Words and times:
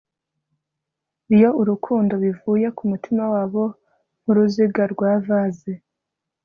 iyo 1.35 1.49
urukundo, 1.61 2.13
bivuye 2.23 2.67
kumutima 2.77 3.23
wabo, 3.33 3.63
nkuruziga 4.21 4.83
rwa 4.93 5.11
vase 5.25 5.71